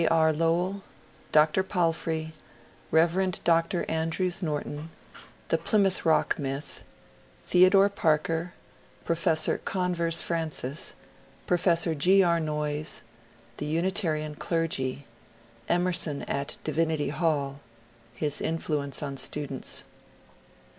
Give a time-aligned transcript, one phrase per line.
[0.09, 0.33] R.
[0.33, 0.81] Lowell—
[1.31, 1.61] Dr.
[1.61, 2.33] Palfrey—
[2.89, 3.07] Rer.
[3.43, 3.85] Dr.
[3.87, 4.89] Andrews Norton—
[5.49, 6.83] The Plymonth Rook myth—
[7.47, 8.55] Theodore Parker—
[9.05, 10.95] Professor Conrers Francis—
[11.45, 12.23] Professor G.
[12.23, 12.39] R.
[12.39, 13.03] Noyes—
[13.57, 15.03] The Unitarian deigy—
[15.77, 17.59] Emerson at DiTinity Hall—
[18.23, 19.83] His inflnenoe on students.